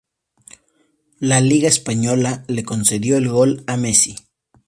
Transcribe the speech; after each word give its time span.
La 1.19 1.41
Liga 1.41 1.67
española 1.67 2.43
le 2.47 2.63
concedió 2.63 3.17
el 3.17 3.29
gol 3.29 3.63
a 3.67 3.77
Messi. 3.77 4.15